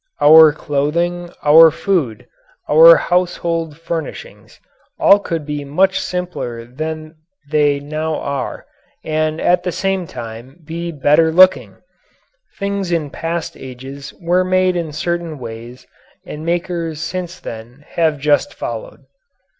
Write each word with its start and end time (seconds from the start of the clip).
Our 0.19 0.51
clothing, 0.51 1.29
our 1.43 1.69
food, 1.69 2.25
our 2.67 2.95
household 2.95 3.77
furnishings 3.77 4.59
all 4.99 5.19
could 5.19 5.45
be 5.45 5.63
much 5.63 5.99
simpler 5.99 6.65
than 6.65 7.17
they 7.51 7.79
now 7.79 8.15
are 8.15 8.65
and 9.03 9.39
at 9.39 9.61
the 9.61 9.71
same 9.71 10.07
time 10.07 10.59
be 10.65 10.91
better 10.91 11.31
looking. 11.31 11.83
Things 12.57 12.91
in 12.91 13.11
past 13.11 13.55
ages 13.55 14.11
were 14.19 14.43
made 14.43 14.75
in 14.75 14.91
certain 14.91 15.37
ways 15.37 15.85
and 16.25 16.43
makers 16.43 16.99
since 16.99 17.39
then 17.39 17.85
have 17.89 18.17
just 18.17 18.55
followed. 18.55 19.05